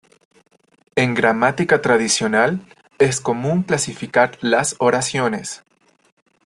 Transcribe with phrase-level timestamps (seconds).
[0.95, 2.59] En gramática tradicional
[2.97, 5.61] es común clasificar las oraciones.